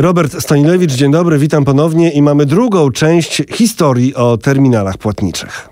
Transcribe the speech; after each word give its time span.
Robert 0.00 0.42
Stanilewicz, 0.42 0.92
dzień 0.92 1.12
dobry, 1.12 1.38
witam 1.38 1.64
ponownie 1.64 2.10
i 2.10 2.22
mamy 2.22 2.46
drugą 2.46 2.90
część 2.90 3.42
historii 3.52 4.14
o 4.14 4.36
terminalach 4.36 4.98
płatniczych. 4.98 5.68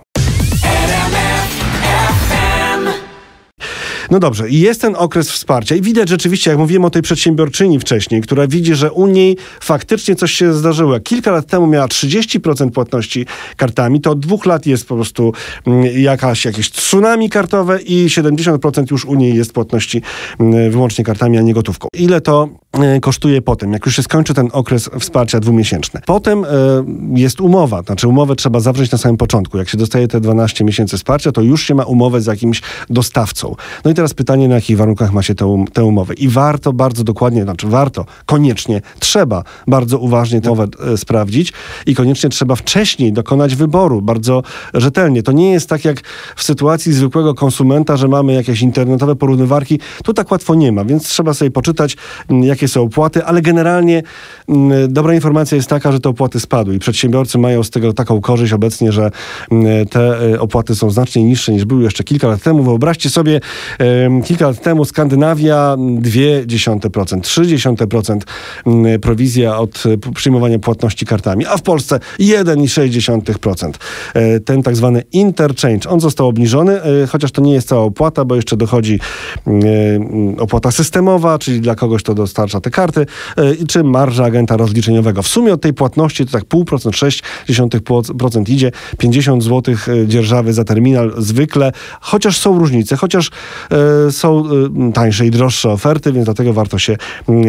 No 4.11 4.19
dobrze, 4.19 4.49
i 4.49 4.61
jest 4.61 4.81
ten 4.81 4.97
okres 4.97 5.31
wsparcia 5.31 5.75
i 5.75 5.83
widać 5.83 6.09
rzeczywiście, 6.09 6.51
jak 6.51 6.59
mówiłem 6.59 6.85
o 6.85 6.91
tej 6.91 7.03
przedsiębiorczyni 7.03 7.79
wcześniej, 7.79 8.21
która 8.21 8.47
widzi, 8.47 8.75
że 8.75 8.93
u 8.93 9.07
niej 9.07 9.37
faktycznie 9.61 10.17
coś 10.17 10.33
się 10.33 10.55
zdarzyło. 10.55 11.01
Kilka 11.01 11.31
lat 11.31 11.47
temu 11.47 11.67
miała 11.67 11.87
30% 11.87 12.71
płatności 12.71 13.27
kartami, 13.57 14.01
to 14.01 14.11
od 14.11 14.21
dwóch 14.21 14.47
lat 14.47 14.67
jest 14.67 14.89
po 14.89 14.95
prostu 14.95 15.33
mm, 15.67 16.01
jakaś, 16.01 16.45
jakieś 16.45 16.71
tsunami 16.71 17.31
kartowe 17.31 17.83
i 17.83 18.07
70% 18.07 18.91
już 18.91 19.05
u 19.05 19.15
niej 19.15 19.37
jest 19.37 19.53
płatności 19.53 20.03
mm, 20.41 20.71
wyłącznie 20.71 21.05
kartami, 21.05 21.39
a 21.39 21.41
nie 21.41 21.55
gotówką. 21.55 21.89
Ile 21.93 22.21
to 22.21 22.49
e, 22.73 23.01
kosztuje 23.01 23.43
potem, 23.43 23.73
jak 23.73 23.87
już 23.87 23.97
się 23.97 24.03
skończy 24.03 24.35
ten 24.35 24.49
okres 24.53 24.91
wsparcia 25.01 25.41
dwumiesięczny. 25.41 26.01
Potem 26.07 26.45
e, 26.45 26.49
jest 27.15 27.41
umowa, 27.41 27.83
znaczy 27.83 28.09
umowę 28.09 28.37
trzeba 28.37 28.61
zawrzeć 28.61 28.91
na 28.91 28.99
samym 28.99 29.17
początku. 29.17 29.59
Jak 29.59 29.69
się 29.69 29.79
dostaje 29.79 30.09
te 30.09 30.21
12 30.21 30.65
miesięcy 30.65 30.97
wsparcia, 30.97 31.33
to 31.33 31.43
już 31.43 31.63
się 31.63 31.75
ma 31.75 31.85
umowę 31.85 32.21
z 32.21 32.27
jakimś 32.27 32.63
dostawcą. 32.91 33.55
No 33.85 33.91
i 33.91 33.95
teraz 33.99 34.15
pytanie, 34.15 34.49
na 34.49 34.55
jakich 34.55 34.77
warunkach 34.77 35.13
ma 35.13 35.23
się 35.23 35.35
tę, 35.35 35.47
um, 35.47 35.67
tę 35.67 35.85
umowę. 35.85 36.15
I 36.15 36.29
warto 36.29 36.73
bardzo 36.73 37.05
dokładnie, 37.05 37.43
znaczy 37.43 37.67
warto, 37.67 38.05
koniecznie, 38.27 38.81
trzeba 38.99 39.45
bardzo 39.67 39.99
uważnie 39.99 40.41
tę 40.41 40.51
umowę 40.53 40.69
e, 40.93 40.97
sprawdzić 40.97 41.53
i 41.87 41.95
koniecznie 41.95 42.31
trzeba 42.31 42.57
wcześniej 42.57 43.13
dokonać 43.13 43.57
wyboru, 43.57 44.03
bardzo 44.03 44.43
rzetelnie. 44.75 45.23
To 45.23 45.33
nie 45.33 45.53
jest 45.53 45.69
tak 45.69 45.85
jak 45.85 46.01
w 46.37 46.43
sytuacji 46.43 46.93
zwykłego 46.93 47.35
konsumenta, 47.35 47.97
że 47.97 48.09
mamy 48.09 48.33
jakieś 48.33 48.63
internetowe 48.63 49.17
porównywarki. 49.17 49.81
Tu 50.05 50.15
tak 50.15 50.31
łatwo 50.31 50.55
nie 50.55 50.73
ma, 50.73 50.85
więc 50.85 51.09
trzeba 51.09 51.35
sobie 51.35 51.51
poczytać, 51.51 51.97
m, 52.31 52.45
jakie 52.45 52.69
są 52.69 52.83
opłaty, 52.83 53.25
ale 53.25 53.43
generalnie 53.43 54.03
m, 54.49 54.73
dobra 54.89 55.15
informacja 55.15 55.57
jest 55.57 55.69
taka, 55.69 55.93
że 55.93 56.01
te 56.01 56.09
opłaty 56.09 56.41
spadły 56.41 56.75
i 56.75 56.79
przedsiębiorcy 56.79 57.39
mają 57.39 57.63
z 57.63 57.71
tego 57.71 57.93
taką 57.93 58.21
korzyść 58.21 58.53
obecnie, 58.53 58.93
że 58.93 59.11
m, 59.51 59.65
te 59.91 60.33
e, 60.35 60.41
opłaty 60.41 60.75
są 60.75 60.91
znacznie 60.91 61.25
niższe 61.25 61.53
niż 61.53 61.65
były 61.65 61.83
jeszcze 61.83 62.05
kilka 62.05 62.29
lat 62.29 62.43
temu. 62.43 62.63
Wyobraźcie 62.63 63.11
sobie, 63.11 63.41
e, 63.79 63.88
kilka 64.25 64.47
lat 64.47 64.63
temu 64.63 64.85
Skandynawia 64.85 65.77
0,2%, 65.77 67.21
0,3% 67.21 68.19
mm, 68.67 69.01
prowizja 69.01 69.59
od 69.59 69.83
e, 69.87 70.13
przyjmowania 70.15 70.59
płatności 70.59 71.07
kartami, 71.07 71.47
a 71.47 71.57
w 71.57 71.63
Polsce 71.63 72.01
1,6%. 72.21 73.73
E, 74.15 74.41
ten 74.41 74.63
tak 74.63 74.77
zwany 74.77 75.03
interchange, 75.13 75.89
on 75.89 76.01
został 76.01 76.29
obniżony, 76.29 76.83
e, 76.83 77.07
chociaż 77.07 77.33
to 77.33 77.43
nie 77.43 77.53
jest 77.53 77.69
cała 77.69 77.83
opłata, 77.83 78.25
bo 78.25 78.37
jeszcze 78.37 78.57
dochodzi 78.57 79.01
opłata 80.39 80.71
systemowa, 80.71 81.39
czyli 81.39 81.61
dla 81.61 81.75
kogoś, 81.75 82.03
kto 82.03 82.15
dostarcza 82.15 82.61
te 82.61 82.71
karty, 82.71 83.07
czy 83.69 83.85
marża 83.85 84.25
agenta 84.25 84.57
rozliczeniowego. 84.57 85.23
W 85.23 85.29
sumie 85.29 85.53
od 85.53 85.61
tej 85.61 85.75
płatności 85.75 86.27
to 86.27 86.33
tak 86.33 86.45
0,5%, 86.45 87.13
0,6% 87.49 88.51
idzie, 88.51 88.73
50 88.99 89.45
zł 89.45 89.75
dzierżawy 90.07 90.53
za 90.53 90.65
terminal 90.65 91.15
zwykle, 91.19 91.73
chociaż 92.01 92.39
są 92.39 92.59
różnice, 92.59 92.97
chociaż 92.97 93.31
są 94.11 94.45
tańsze 94.95 95.27
i 95.27 95.31
droższe 95.31 95.71
oferty, 95.71 96.13
więc 96.13 96.25
dlatego 96.25 96.53
warto 96.53 96.79
się 96.79 96.97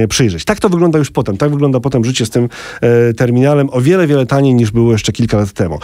przyjrzeć. 0.10 0.46
Tak 0.46 0.60
to 0.60 0.70
wygląda 0.70 1.00
już 1.00 1.12
potem. 1.12 1.38
Tak 1.38 1.52
wygląda 1.52 1.80
potem 1.80 2.06
życie 2.06 2.26
z 2.26 2.30
tym 2.30 2.50
e, 2.82 3.14
terminalem 3.14 3.70
o 3.72 3.82
wiele, 3.82 4.08
wiele 4.08 4.26
taniej 4.26 4.54
niż 4.54 4.72
było 4.72 4.92
jeszcze 4.92 5.12
kilka 5.12 5.38
lat 5.38 5.52
temu. 5.52 5.80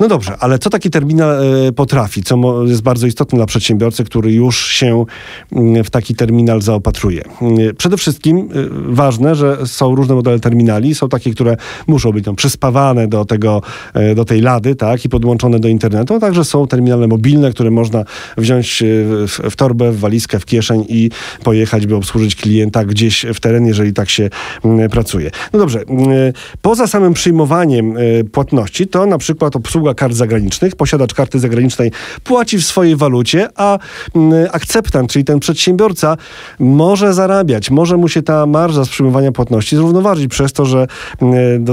No 0.00 0.08
dobrze, 0.08 0.36
ale 0.40 0.58
co 0.58 0.70
taki 0.70 0.90
terminal 0.90 1.44
e, 1.68 1.72
potrafi, 1.72 2.22
co 2.22 2.64
jest 2.66 2.82
bardzo 2.82 3.06
istotne 3.06 3.36
dla 3.36 3.46
przedsiębiorcy, 3.46 4.04
który 4.04 4.32
już 4.32 4.68
się 4.68 5.04
mm, 5.52 5.84
w 5.84 5.90
taki 5.90 6.14
terminal 6.14 6.62
zaopatruje? 6.62 7.22
Mm, 7.42 7.76
przede 7.76 7.96
wszystkim 7.96 8.36
e, 8.38 8.42
ważne, 8.94 9.34
że 9.34 9.66
są 9.66 9.94
różne 9.94 10.14
modele 10.14 10.40
terminali, 10.40 10.94
są 10.94 11.08
takie, 11.08 11.30
które 11.30 11.56
muszą 11.86 12.12
być 12.12 12.24
tam 12.24 12.36
przyspawane 12.36 13.08
do, 13.08 13.24
tego, 13.24 13.62
e, 13.94 14.14
do 14.14 14.24
tej 14.24 14.40
lady 14.40 14.74
tak, 14.74 15.04
i 15.04 15.08
podłączone 15.08 15.60
do 15.60 15.68
internetu, 15.68 16.14
a 16.14 16.20
także 16.20 16.44
są 16.44 16.66
terminale 16.66 17.08
mobilne, 17.08 17.50
które 17.50 17.70
można 17.70 18.04
wziąć 18.36 18.82
w, 18.86 19.50
w 19.50 19.56
torbę, 19.56 19.92
w 19.92 19.98
walizkę, 20.00 20.38
w 20.38 20.44
kieszeń 20.44 20.84
i 20.88 21.10
pojechać, 21.44 21.86
by 21.86 21.96
obsłużyć 21.96 22.36
klienta 22.36 22.84
gdzieś 22.84 23.26
w 23.34 23.40
terenie, 23.40 23.68
jeżeli 23.68 23.92
tak 23.92 24.10
się 24.10 24.30
mm, 24.64 24.90
pracuje. 24.90 25.30
No 25.52 25.58
dobrze, 25.58 25.82
poza 26.62 26.86
samym 26.86 27.14
przyjmowaniem 27.14 27.94
płatności, 28.32 28.86
to 28.86 29.06
na 29.06 29.18
przykład 29.18 29.56
obsługa 29.56 29.83
obsługa 29.84 29.94
kart 29.94 30.14
zagranicznych. 30.14 30.76
Posiadacz 30.76 31.14
karty 31.14 31.38
zagranicznej 31.38 31.92
płaci 32.24 32.58
w 32.58 32.64
swojej 32.64 32.96
walucie, 32.96 33.48
a 33.56 33.78
mm, 34.14 34.48
akceptant, 34.52 35.10
czyli 35.10 35.24
ten 35.24 35.40
przedsiębiorca, 35.40 36.16
może 36.58 37.14
zarabiać, 37.14 37.70
może 37.70 37.96
mu 37.96 38.08
się 38.08 38.22
ta 38.22 38.46
marża 38.46 38.84
z 38.84 38.88
przyjmowania 38.88 39.32
płatności 39.32 39.76
zrównoważyć 39.76 40.28
przez 40.28 40.52
to, 40.52 40.64
że 40.64 40.86
mm, 41.22 41.64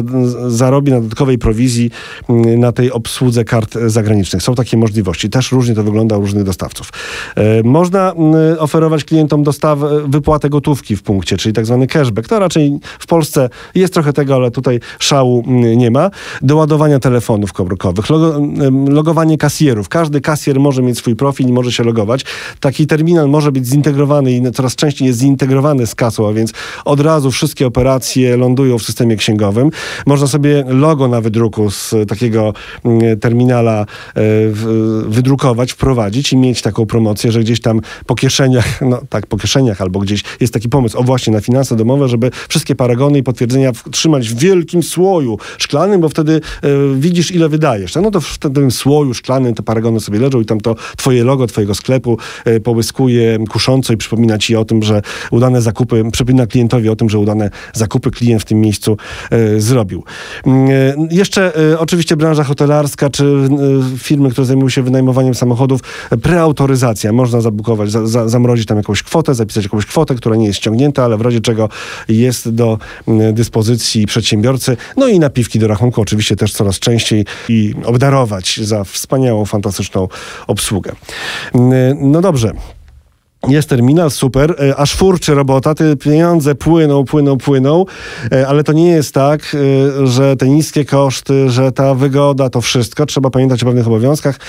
zarobi 0.47 0.91
na 0.91 1.01
dodatkowej 1.01 1.37
prowizji 1.37 1.91
mm, 2.29 2.59
na 2.59 2.71
tej 2.71 2.91
obsłudze 2.91 3.43
kart 3.43 3.77
zagranicznych. 3.87 4.43
Są 4.43 4.55
takie 4.55 4.77
możliwości. 4.77 5.29
Też 5.29 5.51
różnie 5.51 5.75
to 5.75 5.83
wygląda 5.83 6.17
u 6.17 6.21
różnych 6.21 6.43
dostawców. 6.43 6.89
E, 7.35 7.63
można 7.63 8.13
oferować 8.59 9.03
klientom 9.03 9.43
dostawę, 9.43 10.01
wypłatę 10.07 10.49
gotówki 10.49 10.95
w 10.95 11.03
punkcie, 11.03 11.37
czyli 11.37 11.53
tak 11.53 11.65
zwany 11.65 11.87
cashback. 11.87 12.27
To 12.27 12.39
raczej 12.39 12.79
w 12.99 13.07
Polsce 13.07 13.49
jest 13.75 13.93
trochę 13.93 14.13
tego, 14.13 14.35
ale 14.35 14.51
tutaj 14.51 14.79
szału 14.99 15.43
nie 15.75 15.91
ma. 15.91 16.09
Doładowania 16.41 16.99
telefonów 16.99 17.53
komórkowych 17.53 18.00
Logo, 18.09 18.41
logowanie 18.87 19.37
kasjerów. 19.37 19.89
Każdy 19.89 20.21
kasjer 20.21 20.59
może 20.59 20.81
mieć 20.81 20.97
swój 20.97 21.15
profil 21.15 21.47
i 21.47 21.53
może 21.53 21.71
się 21.71 21.83
logować. 21.83 22.25
Taki 22.59 22.87
terminal 22.87 23.29
może 23.29 23.51
być 23.51 23.67
zintegrowany 23.67 24.31
i 24.31 24.51
coraz 24.51 24.75
częściej 24.75 25.07
jest 25.07 25.19
zintegrowany 25.19 25.87
z 25.87 25.95
kasą, 25.95 26.29
a 26.29 26.33
więc 26.33 26.53
od 26.85 26.99
razu 26.99 27.31
wszystkie 27.31 27.67
operacje 27.67 28.37
lądują 28.37 28.77
w 28.77 28.83
systemie 28.83 29.15
księgowym. 29.15 29.71
Można 30.05 30.27
sobie 30.27 30.63
logo 30.67 31.07
na 31.07 31.21
wydruku 31.21 31.71
z 31.71 31.95
takiego 32.07 32.53
terminala 33.21 33.81
e, 33.81 33.85
wydrukować, 35.07 35.71
wprowadzić 35.71 36.33
i 36.33 36.37
mieć 36.37 36.61
taką 36.61 36.85
promocję, 36.85 37.31
że 37.31 37.39
gdzieś 37.39 37.61
tam 37.61 37.81
po 38.05 38.15
kieszeniach, 38.15 38.81
no 38.91 39.01
tak, 39.09 39.27
po 39.27 39.37
kieszeniach 39.37 39.81
albo 39.81 39.99
gdzieś 39.99 40.23
jest 40.39 40.53
taki 40.53 40.69
pomysł, 40.69 40.99
o 40.99 41.03
właśnie 41.03 41.33
na 41.33 41.41
finanse 41.41 41.75
domowe, 41.75 42.07
żeby 42.07 42.31
wszystkie 42.49 42.75
paragony 42.75 43.17
i 43.17 43.23
potwierdzenia 43.23 43.71
trzymać 43.91 44.29
w 44.29 44.39
wielkim 44.39 44.83
słoju 44.83 45.37
szklanym, 45.57 46.01
bo 46.01 46.09
wtedy 46.09 46.41
y, 46.63 46.69
widzisz, 46.95 47.31
ile 47.31 47.49
wydajesz 47.49 47.90
jeszcze, 47.91 48.01
no 48.01 48.11
to 48.11 48.21
w 48.21 48.37
tym 48.37 48.71
słoju 48.71 49.13
szklanym 49.13 49.53
te 49.53 49.63
paragony 49.63 49.99
sobie 49.99 50.19
leżą 50.19 50.41
i 50.41 50.45
tam 50.45 50.61
to 50.61 50.75
twoje 50.97 51.23
logo 51.23 51.47
twojego 51.47 51.75
sklepu 51.75 52.17
e, 52.45 52.59
połyskuje 52.59 53.39
kusząco 53.49 53.93
i 53.93 53.97
przypomina 53.97 54.37
ci 54.37 54.55
o 54.55 54.65
tym, 54.65 54.83
że 54.83 55.01
udane 55.31 55.61
zakupy, 55.61 56.03
przypomina 56.11 56.47
klientowi 56.47 56.89
o 56.89 56.95
tym, 56.95 57.09
że 57.09 57.19
udane 57.19 57.49
zakupy 57.73 58.11
klient 58.11 58.41
w 58.41 58.45
tym 58.45 58.61
miejscu 58.61 58.97
e, 59.31 59.61
zrobił. 59.61 60.03
Mm, 60.45 60.69
e, 60.69 61.07
jeszcze 61.15 61.53
oczywiście 61.77 62.17
branża 62.17 62.43
hotelarska, 62.43 63.09
czy 63.09 63.49
firmy, 63.97 64.29
które 64.29 64.45
zajmują 64.45 64.69
się 64.69 64.83
wynajmowaniem 64.83 65.35
samochodów, 65.35 65.81
preautoryzacja. 66.21 67.13
Można 67.13 67.41
zabukować, 67.41 67.91
za, 67.91 68.07
za, 68.07 68.29
zamrozić 68.29 68.65
tam 68.65 68.77
jakąś 68.77 69.03
kwotę, 69.03 69.35
zapisać 69.35 69.63
jakąś 69.63 69.85
kwotę, 69.85 70.15
która 70.15 70.35
nie 70.35 70.45
jest 70.45 70.59
ściągnięta, 70.59 71.05
ale 71.05 71.17
w 71.17 71.21
razie 71.21 71.41
czego 71.41 71.69
jest 72.09 72.49
do 72.49 72.77
dyspozycji 73.33 74.05
przedsiębiorcy. 74.05 74.77
No 74.97 75.07
i 75.07 75.19
napiwki 75.19 75.59
do 75.59 75.67
rachunku 75.67 76.01
oczywiście 76.01 76.35
też 76.35 76.53
coraz 76.53 76.79
częściej 76.79 77.25
i 77.49 77.73
obdarować 77.85 78.59
za 78.63 78.83
wspaniałą, 78.83 79.45
fantastyczną 79.45 80.07
obsługę. 80.47 80.91
No 81.95 82.21
dobrze. 82.21 82.51
Jest 83.47 83.69
terminal, 83.69 84.11
super, 84.11 84.55
e, 84.59 84.75
aż 84.75 84.95
furczy 84.95 85.35
robota, 85.35 85.75
te 85.75 85.95
pieniądze 85.95 86.55
płyną, 86.55 87.05
płyną, 87.05 87.37
płyną, 87.37 87.85
e, 88.31 88.47
ale 88.47 88.63
to 88.63 88.73
nie 88.73 88.87
jest 88.87 89.13
tak, 89.13 89.55
e, 89.55 90.07
że 90.07 90.35
te 90.35 90.49
niskie 90.49 90.85
koszty, 90.85 91.49
że 91.49 91.71
ta 91.71 91.95
wygoda, 91.95 92.49
to 92.49 92.61
wszystko. 92.61 93.05
Trzeba 93.05 93.29
pamiętać 93.29 93.63
o 93.63 93.65
pewnych 93.65 93.87
obowiązkach, 93.87 94.39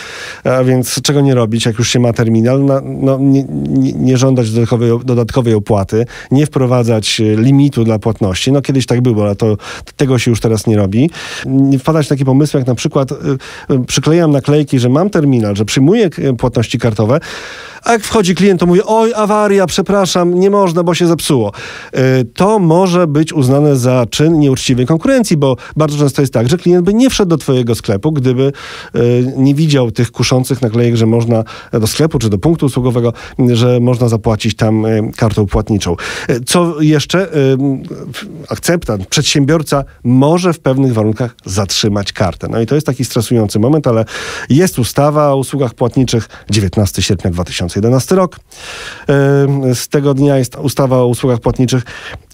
a 0.45 0.65
więc 0.65 1.03
czego 1.03 1.21
nie 1.21 1.35
robić, 1.35 1.67
jak 1.67 1.79
już 1.79 1.89
się 1.89 2.01
ma 2.01 2.13
terminal, 2.13 2.65
no, 2.83 3.19
nie, 3.21 3.45
nie, 3.69 3.93
nie, 3.93 4.17
żądać 4.19 4.51
dodatkowej, 4.51 4.91
dodatkowej 5.05 5.55
opłaty, 5.55 6.07
nie 6.31 6.47
wprowadzać 6.47 7.21
limitu 7.37 7.85
dla 7.85 7.99
płatności. 7.99 8.53
No 8.53 8.63
kiedyś 8.63 8.87
tak 8.87 9.01
było, 9.01 9.25
ale 9.25 9.37
to 9.37 9.57
tego 9.97 10.19
się 10.19 10.31
już 10.31 10.41
teraz 10.41 10.67
nie 10.67 10.77
robi. 10.77 11.11
Nie 11.47 11.79
wpadać 11.79 12.07
w 12.07 12.09
takie 12.09 12.25
pomysły, 12.25 12.61
jak 12.61 12.67
na 12.67 12.75
przykład 12.75 13.09
przyklejam 13.87 14.31
naklejki, 14.31 14.79
że 14.79 14.89
mam 14.89 15.11
terminal, 15.11 15.57
że 15.57 15.65
przyjmuję 15.65 16.11
płatności 16.39 16.79
kartowe, 16.79 17.21
a 17.85 17.93
jak 17.93 18.03
wchodzi 18.03 18.35
klient, 18.35 18.61
to 18.61 18.67
mówi, 18.67 18.81
oj, 18.87 19.15
awaria, 19.15 19.67
przepraszam, 19.67 20.35
nie 20.35 20.51
można, 20.51 20.83
bo 20.83 20.95
się 20.95 21.07
zepsuło. 21.07 21.53
Y, 22.21 22.25
to 22.35 22.59
może 22.59 23.07
być 23.07 23.33
uznane 23.33 23.77
za 23.77 24.07
czyn 24.11 24.39
nieuczciwej 24.39 24.87
konkurencji, 24.87 25.37
bo 25.37 25.57
bardzo 25.77 25.99
często 25.99 26.23
jest 26.23 26.33
tak, 26.33 26.49
że 26.49 26.59
klient 26.59 26.85
by 26.85 26.95
nie 26.95 27.11
wszedł 27.11 27.29
do 27.29 27.37
twojego 27.37 27.75
sklepu, 27.75 28.13
gdyby 28.13 28.53
y, 28.97 29.35
nie 29.37 29.55
widział 29.55 29.91
tych 29.91 30.11
kuszących 30.11 30.63
naklejek, 30.63 30.97
że 30.97 31.07
można 31.07 31.45
do 31.73 31.87
sklepu 31.87 32.19
czy 32.19 32.31
do 32.31 32.39
punktu 32.39 32.67
usługowego, 32.67 33.13
że 33.53 33.81
można 33.81 34.09
zapłacić 34.09 34.57
tam 34.57 34.87
y, 34.87 35.11
kartą 35.17 35.47
płatniczą. 35.47 35.97
Co 36.47 36.81
jeszcze? 36.81 37.29
Akceptant, 38.49 39.07
przedsiębiorca 39.07 39.85
może 40.05 40.53
w 40.53 40.61
pewnych 40.61 40.95
warunkach 40.95 41.37
zatrzymać 41.45 42.13
kartę. 42.13 42.49
No 42.51 42.61
i 42.61 42.67
to 42.67 42.75
jest 42.75 42.87
taki 42.87 43.05
stresujący 43.05 43.59
moment, 43.59 43.87
ale 43.87 44.05
jest 44.51 44.79
ustawa 44.79 45.33
o 45.33 45.37
usługach 45.37 45.75
płatniczych 45.75 46.29
19 46.51 47.03
sierpnia 47.03 47.31
2011 47.81 48.15
rok. 48.15 48.41
z 49.75 49.89
tego 49.89 50.15
dnia 50.15 50.39
jest 50.39 50.57
ustawa 50.57 50.97
o 50.97 51.07
usługach 51.07 51.41
płatniczych 51.41 51.83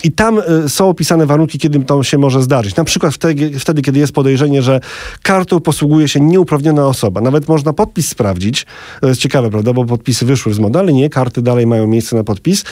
i 0.05 0.12
tam 0.12 0.40
są 0.69 0.88
opisane 0.88 1.26
warunki, 1.26 1.58
kiedy 1.58 1.81
to 1.81 2.02
się 2.02 2.19
może 2.19 2.43
zdarzyć. 2.43 2.76
Na 2.76 2.85
przykład 2.85 3.14
wtedy, 3.14 3.58
wtedy 3.61 3.82
kiedy 3.82 3.99
jest 3.99 4.12
podejrzenie, 4.12 4.62
że 4.62 4.81
kartą 5.23 5.61
posługuje 5.61 6.08
się 6.08 6.20
nieuprawniona 6.20 6.87
osoba. 6.87 7.20
Nawet 7.20 7.49
można 7.49 7.73
podpis 7.73 8.08
sprawdzić. 8.08 8.67
To 9.00 9.08
jest 9.08 9.20
ciekawe, 9.20 9.50
prawda, 9.50 9.73
bo 9.73 9.85
podpisy 9.85 10.26
wyszły 10.26 10.55
z 10.55 10.58
modeli, 10.58 10.94
nie, 10.94 11.11
karty 11.11 11.43
dalej 11.43 11.67
mają 11.67 11.87
miejsce 11.87 12.17
na 12.17 12.25
podpis. 12.25 12.64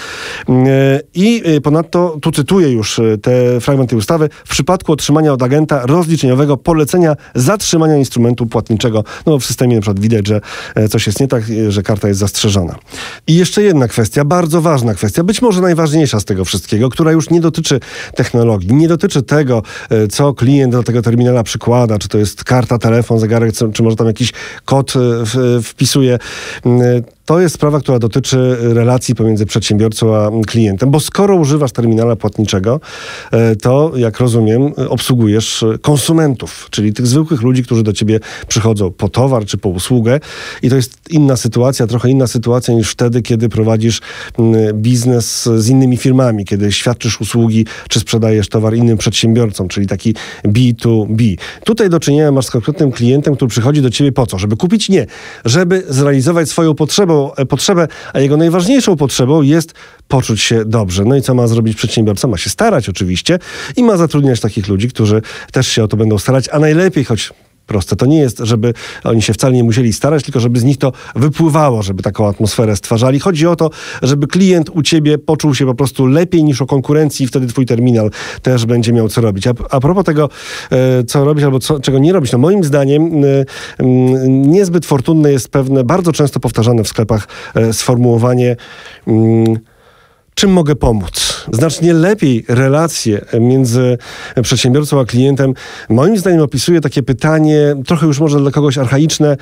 I 1.14 1.42
ponadto, 1.62 2.18
tu 2.22 2.32
cytuję 2.32 2.72
już 2.72 3.00
te 3.22 3.60
fragmenty 3.60 3.96
ustawy, 3.96 4.28
w 4.44 4.48
przypadku 4.48 4.92
otrzymania 4.92 5.32
od 5.32 5.42
agenta 5.42 5.86
rozliczeniowego 5.86 6.56
polecenia 6.56 7.16
zatrzymania 7.34 7.96
instrumentu 7.96 8.46
płatniczego, 8.46 9.04
no 9.26 9.38
w 9.38 9.44
systemie 9.44 9.74
na 9.76 9.82
przykład 9.82 10.00
widać, 10.00 10.26
że 10.26 10.40
coś 10.90 11.06
jest 11.06 11.20
nie 11.20 11.28
tak, 11.28 11.44
że 11.68 11.82
karta 11.82 12.08
jest 12.08 12.20
zastrzeżona. 12.20 12.55
I 13.26 13.34
jeszcze 13.34 13.62
jedna 13.62 13.88
kwestia, 13.88 14.24
bardzo 14.24 14.60
ważna 14.60 14.94
kwestia, 14.94 15.24
być 15.24 15.42
może 15.42 15.60
najważniejsza 15.60 16.20
z 16.20 16.24
tego 16.24 16.44
wszystkiego, 16.44 16.88
która 16.88 17.12
już 17.12 17.30
nie 17.30 17.40
dotyczy 17.40 17.80
technologii, 18.14 18.74
nie 18.74 18.88
dotyczy 18.88 19.22
tego, 19.22 19.62
e, 19.90 20.08
co 20.08 20.34
klient 20.34 20.72
do 20.72 20.82
tego 20.82 21.02
terminala 21.02 21.42
przykłada, 21.42 21.98
czy 21.98 22.08
to 22.08 22.18
jest 22.18 22.44
karta, 22.44 22.78
telefon, 22.78 23.18
zegarek, 23.18 23.52
czy 23.72 23.82
może 23.82 23.96
tam 23.96 24.06
jakiś 24.06 24.32
kod 24.64 24.94
wpisuje. 25.62 26.18
To 27.26 27.40
jest 27.40 27.54
sprawa, 27.54 27.80
która 27.80 27.98
dotyczy 27.98 28.56
relacji 28.60 29.14
pomiędzy 29.14 29.46
przedsiębiorcą 29.46 30.16
a 30.16 30.30
klientem, 30.46 30.90
bo 30.90 31.00
skoro 31.00 31.36
używasz 31.36 31.72
terminala 31.72 32.16
płatniczego, 32.16 32.80
e, 33.32 33.56
to 33.56 33.92
jak 33.96 34.20
rozumiem, 34.20 34.72
obsługujesz 34.88 35.64
konsumentów, 35.82 36.68
czyli 36.70 36.92
tych 36.92 37.06
zwykłych 37.06 37.42
ludzi, 37.42 37.62
którzy 37.64 37.82
do 37.82 37.92
ciebie 37.92 38.20
przychodzą 38.48 38.92
po 38.92 39.08
towar 39.08 39.44
czy 39.44 39.58
po 39.58 39.68
usługę 39.68 40.20
i 40.62 40.70
to 40.70 40.76
jest 40.76 40.98
inna 41.10 41.36
sytuacja, 41.36 41.86
trochę 41.86 42.10
inna 42.10 42.26
sytuacja 42.26 42.74
niż 42.74 42.90
wtedy, 42.90 43.22
kiedy 43.22 43.48
prowadzisz 43.48 44.00
biznes 44.74 45.48
z 45.56 45.68
innymi 45.68 45.96
firmami, 45.96 46.44
kiedy 46.44 46.72
świadczysz 46.72 47.20
usługi 47.20 47.66
czy 47.88 48.00
sprzedajesz 48.00 48.48
towar 48.48 48.74
innym 48.74 48.98
przedsiębiorcom, 48.98 49.68
czyli 49.68 49.86
taki 49.86 50.14
B2B. 50.44 51.36
Tutaj 51.64 51.90
do 51.90 52.00
czynienia 52.00 52.32
masz 52.32 52.46
z 52.46 52.50
konkretnym 52.50 52.92
klientem, 52.92 53.36
który 53.36 53.48
przychodzi 53.48 53.82
do 53.82 53.90
ciebie 53.90 54.12
po 54.12 54.26
co? 54.26 54.38
Żeby 54.38 54.56
kupić? 54.56 54.88
Nie. 54.88 55.06
Żeby 55.44 55.84
zrealizować 55.88 56.48
swoją 56.48 56.74
potrzebę 56.74 57.15
E, 57.36 57.46
potrzebę, 57.46 57.88
a 58.12 58.20
jego 58.20 58.36
najważniejszą 58.36 58.96
potrzebą 58.96 59.42
jest 59.42 59.74
poczuć 60.08 60.40
się 60.40 60.64
dobrze. 60.64 61.04
No 61.04 61.16
i 61.16 61.22
co 61.22 61.34
ma 61.34 61.46
zrobić 61.46 61.76
przedsiębiorca? 61.76 62.28
Ma 62.28 62.36
się 62.36 62.50
starać 62.50 62.88
oczywiście 62.88 63.38
i 63.76 63.82
ma 63.82 63.96
zatrudniać 63.96 64.40
takich 64.40 64.68
ludzi, 64.68 64.88
którzy 64.88 65.22
też 65.52 65.68
się 65.68 65.84
o 65.84 65.88
to 65.88 65.96
będą 65.96 66.18
starać, 66.18 66.48
a 66.48 66.58
najlepiej, 66.58 67.04
choć 67.04 67.32
proste. 67.66 67.96
To 67.96 68.06
nie 68.06 68.18
jest, 68.18 68.38
żeby 68.38 68.74
oni 69.04 69.22
się 69.22 69.32
wcale 69.32 69.54
nie 69.54 69.64
musieli 69.64 69.92
starać, 69.92 70.24
tylko 70.24 70.40
żeby 70.40 70.60
z 70.60 70.64
nich 70.64 70.78
to 70.78 70.92
wypływało, 71.14 71.82
żeby 71.82 72.02
taką 72.02 72.28
atmosferę 72.28 72.76
stwarzali. 72.76 73.20
Chodzi 73.20 73.46
o 73.46 73.56
to, 73.56 73.70
żeby 74.02 74.26
klient 74.26 74.70
u 74.70 74.82
ciebie 74.82 75.18
poczuł 75.18 75.54
się 75.54 75.66
po 75.66 75.74
prostu 75.74 76.06
lepiej 76.06 76.44
niż 76.44 76.62
o 76.62 76.66
konkurencji 76.66 77.24
i 77.24 77.26
wtedy 77.26 77.46
twój 77.46 77.66
terminal 77.66 78.10
też 78.42 78.66
będzie 78.66 78.92
miał 78.92 79.08
co 79.08 79.20
robić. 79.20 79.46
A, 79.46 79.52
a 79.70 79.80
propos 79.80 80.04
tego, 80.04 80.28
e, 80.70 81.04
co 81.04 81.24
robić 81.24 81.44
albo 81.44 81.58
co, 81.58 81.80
czego 81.80 81.98
nie 81.98 82.12
robić, 82.12 82.32
no 82.32 82.38
moim 82.38 82.64
zdaniem 82.64 83.24
e, 83.24 83.44
niezbyt 84.28 84.86
fortunne 84.86 85.32
jest 85.32 85.48
pewne, 85.48 85.84
bardzo 85.84 86.12
często 86.12 86.40
powtarzane 86.40 86.84
w 86.84 86.88
sklepach 86.88 87.28
e, 87.54 87.72
sformułowanie 87.72 88.56
mm, 89.06 89.58
czym 90.34 90.52
mogę 90.52 90.76
pomóc. 90.76 91.35
Znacznie 91.52 91.92
lepiej 91.92 92.44
relacje 92.48 93.24
między 93.40 93.98
przedsiębiorcą 94.42 95.00
a 95.00 95.04
klientem, 95.04 95.54
moim 95.88 96.18
zdaniem, 96.18 96.40
opisuje 96.40 96.80
takie 96.80 97.02
pytanie, 97.02 97.76
trochę 97.86 98.06
już 98.06 98.20
może 98.20 98.38
dla 98.38 98.50
kogoś 98.50 98.78
archaiczne, 98.78 99.36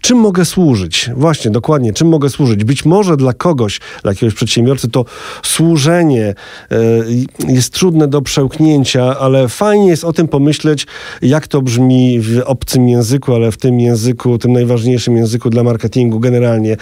czym 0.00 0.18
mogę 0.18 0.44
służyć? 0.44 1.10
Właśnie, 1.16 1.50
dokładnie, 1.50 1.92
czym 1.92 2.08
mogę 2.08 2.30
służyć? 2.30 2.64
Być 2.64 2.84
może 2.84 3.16
dla 3.16 3.32
kogoś, 3.32 3.80
dla 4.02 4.12
jakiegoś 4.12 4.34
przedsiębiorcy 4.34 4.88
to 4.88 5.04
służenie 5.42 6.34
y, 6.72 6.76
jest 7.48 7.74
trudne 7.74 8.08
do 8.08 8.22
przełknięcia, 8.22 9.18
ale 9.18 9.48
fajnie 9.48 9.88
jest 9.88 10.04
o 10.04 10.12
tym 10.12 10.28
pomyśleć, 10.28 10.86
jak 11.22 11.48
to 11.48 11.62
brzmi 11.62 12.20
w 12.20 12.42
obcym 12.44 12.88
języku, 12.88 13.34
ale 13.34 13.52
w 13.52 13.56
tym 13.56 13.80
języku, 13.80 14.38
tym 14.38 14.52
najważniejszym 14.52 15.16
języku 15.16 15.50
dla 15.50 15.62
marketingu 15.62 16.20
generalnie, 16.20 16.76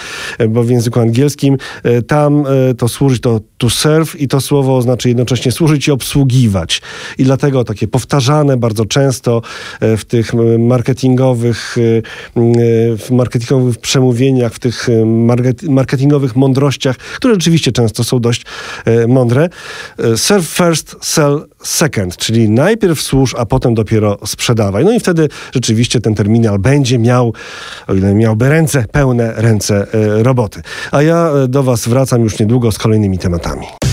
bo 0.49 0.63
w 0.63 0.71
języku 0.71 1.01
angielskim 1.01 1.57
y, 1.87 2.03
tam 2.03 2.45
to 2.79 2.89
służyć 2.89 3.21
to 3.21 3.41
to 3.59 3.71
serve 3.71 4.21
i 4.21 4.29
to 4.29 4.41
słowo 4.41 4.68
oznacza 4.77 5.09
jednocześnie 5.09 5.53
służyć 5.53 5.89
i 5.89 5.91
obsługiwać. 5.91 6.83
I 7.19 7.25
dlatego 7.25 7.65
takie 7.65 7.89
powtarzane 7.89 8.57
bardzo 8.57 8.85
często 8.85 9.43
e, 9.81 9.97
w 9.97 10.05
tych 10.05 10.33
marketingowych, 10.59 11.77
e, 11.79 12.03
w 12.97 13.11
marketingowych 13.11 13.79
przemówieniach, 13.79 14.55
w 14.55 14.59
tych 14.59 14.89
marketingowych 15.69 16.37
mądrościach, 16.37 16.97
które 16.97 17.35
rzeczywiście 17.35 17.73
często 17.73 18.05
są 18.05 18.21
dość 18.21 18.45
e, 18.85 19.07
mądre. 19.07 19.49
Serve 20.17 20.49
first, 20.49 20.97
sell 21.01 21.47
second, 21.63 22.17
czyli 22.17 22.51
najpierw 22.51 23.03
służ, 23.03 23.35
a 23.39 23.47
potem 23.47 23.75
dopiero 23.75 24.19
sprzedawaj. 24.27 24.85
No 24.85 24.93
i 24.93 25.01
wtedy 25.01 25.29
rzeczywiście 25.55 26.01
ten 26.01 26.15
terminal 26.15 26.59
będzie 26.59 26.99
miał, 26.99 27.33
o 27.87 27.95
ile 27.95 28.15
miałby 28.15 28.49
ręce, 28.49 28.85
pełne 28.93 29.33
ręce 29.37 29.87
roboty. 30.23 30.63
A 30.93 31.03
ja 31.03 31.31
do 31.49 31.63
Was 31.63 31.89
wracam 31.89 32.23
już 32.23 32.39
niedługo 32.39 32.73
z 32.73 32.79
kolejnymi 32.79 33.19
tematami. 33.19 33.88